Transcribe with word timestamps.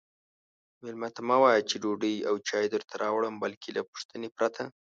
میلمه 0.81 1.09
ته 1.15 1.21
مه 1.27 1.37
وایئ 1.41 1.61
چې 1.69 1.75
ډوډۍ 1.81 2.15
او 2.29 2.35
چای 2.47 2.65
درته 2.73 2.93
راوړم 3.03 3.35
بلکې 3.43 3.69
له 3.77 3.81
پوښتنې 3.89 4.29
پرته 4.37 4.63